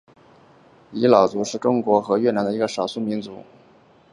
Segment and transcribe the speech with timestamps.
[0.93, 3.43] 仡佬族是中国和越南的一个少数民族。